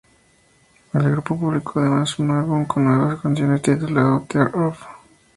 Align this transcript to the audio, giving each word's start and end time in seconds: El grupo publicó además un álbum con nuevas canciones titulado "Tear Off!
El 0.93 1.11
grupo 1.11 1.39
publicó 1.39 1.79
además 1.79 2.17
un 2.17 2.31
álbum 2.31 2.65
con 2.65 2.85
nuevas 2.85 3.21
canciones 3.21 3.61
titulado 3.61 4.25
"Tear 4.27 4.49
Off! 4.57 4.81